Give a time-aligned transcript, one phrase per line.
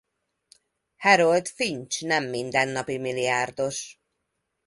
[0.97, 3.99] Harold Finch nem mindennapi milliárdos.